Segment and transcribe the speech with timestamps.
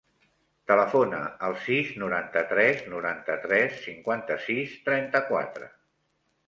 [0.69, 1.19] Telefona
[1.49, 5.75] al sis, noranta-tres, noranta-tres, cinquanta-sis, trenta-quatre.